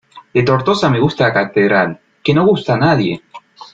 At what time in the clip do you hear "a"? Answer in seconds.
2.73-2.77